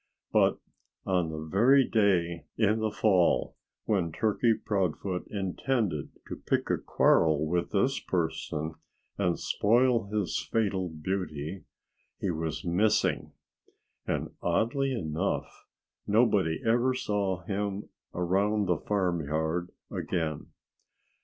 [0.31, 0.57] But
[1.05, 3.55] on the very day, in the fall,
[3.85, 8.73] when Turkey Proudfoot intended to pick a quarrel with this person
[9.19, 11.65] and spoil his fatal beauty
[12.19, 13.33] he was missing.
[14.07, 15.67] And oddly enough,
[16.07, 20.47] nobody ever saw him around the farmyard again.